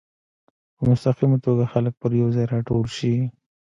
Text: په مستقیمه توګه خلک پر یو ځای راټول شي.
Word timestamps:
په 0.75 0.81
مستقیمه 0.89 1.37
توګه 1.45 1.63
خلک 1.73 1.93
پر 2.01 2.11
یو 2.21 2.29
ځای 2.35 2.45
راټول 2.53 2.85
شي. 2.97 3.15